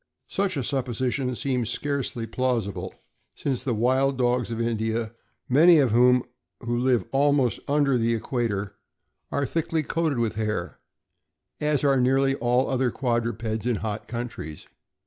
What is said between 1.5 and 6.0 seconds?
scarcely plausible, since the wild dogs of India, many of